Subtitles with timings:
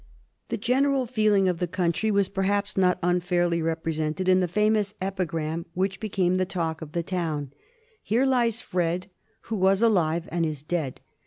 [0.49, 5.67] The general feeling of the country was perhaps not unfairly represented in the famous epigram
[5.75, 7.53] which became the talk of the town:
[8.01, 9.11] "Here lies Fred,
[9.41, 11.01] Who was alive and is dead.